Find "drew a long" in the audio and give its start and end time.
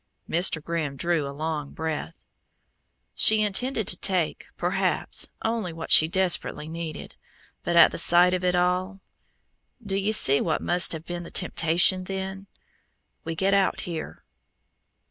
0.95-1.69